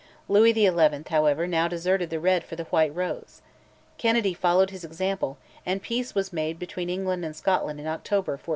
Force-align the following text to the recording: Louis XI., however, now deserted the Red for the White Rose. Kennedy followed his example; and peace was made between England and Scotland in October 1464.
Louis 0.27 0.51
XI., 0.51 1.03
however, 1.11 1.45
now 1.45 1.67
deserted 1.67 2.09
the 2.09 2.19
Red 2.19 2.43
for 2.43 2.55
the 2.55 2.63
White 2.63 2.89
Rose. 2.95 3.43
Kennedy 3.99 4.33
followed 4.33 4.71
his 4.71 4.83
example; 4.83 5.37
and 5.63 5.79
peace 5.79 6.15
was 6.15 6.33
made 6.33 6.57
between 6.57 6.89
England 6.89 7.23
and 7.23 7.35
Scotland 7.35 7.79
in 7.79 7.85
October 7.85 8.31
1464. 8.31 8.49